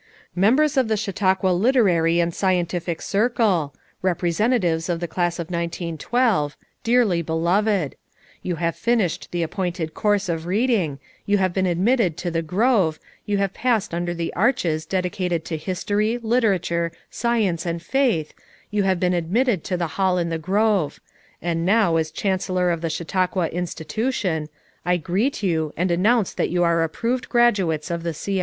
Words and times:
290 0.33 0.33
FOUR 0.33 0.51
MOTHERS 0.51 0.51
AT 0.51 0.57
CHAUTAUQUA 0.57 0.57
"Members 0.57 0.77
of 0.77 0.87
the 0.87 0.97
Chautauqua 0.97 1.49
Literary 1.61 2.19
and 2.19 2.31
Scien 2.31 2.65
tific 2.67 3.01
Circle; 3.03 3.75
Representatives 4.01 4.89
of 4.89 4.99
the 4.99 5.07
Class 5.07 5.37
of 5.37 5.51
1912; 5.51 6.57
Dearly 6.83 7.21
beloved: 7.21 7.95
You 8.41 8.55
have 8.55 8.75
finished 8.75 9.27
the 9.29 9.43
appointed 9.43 9.93
course 9.93 10.27
of 10.27 10.47
reading, 10.47 10.97
you 11.27 11.37
have 11.37 11.53
been 11.53 11.67
admitted 11.67 12.17
to 12.17 12.31
the 12.31 12.41
grove, 12.41 12.99
you 13.27 13.37
have 13.37 13.53
passed 13.53 13.93
under 13.93 14.15
the 14.15 14.33
arches 14.33 14.87
dedicated 14.87 15.45
to 15.45 15.55
His 15.55 15.83
tory, 15.83 16.17
Literature, 16.17 16.91
Science 17.11 17.67
and 17.67 17.79
Faith, 17.79 18.33
you 18.71 18.81
have 18.81 18.99
been 18.99 19.13
admitted 19.13 19.63
to 19.65 19.77
the 19.77 19.85
Hall 20.01 20.17
in 20.17 20.29
the 20.29 20.39
Grove; 20.39 20.99
and 21.43 21.63
now 21.63 21.97
as 21.97 22.09
Chan 22.09 22.39
cellor 22.39 22.73
of 22.73 22.81
the 22.81 22.89
Chautauqua 22.89 23.49
Institution, 23.49 24.49
I 24.83 24.97
greet 24.97 25.43
you, 25.43 25.75
and 25.77 25.91
announce 25.91 26.33
that 26.33 26.49
you 26.49 26.63
are 26.63 26.81
approved 26.81 27.29
graduates 27.29 27.91
of 27.91 28.01
the 28.01 28.15
C. 28.15 28.39
L. 28.39 28.39
S. 28.39 28.39
C. 28.39 28.39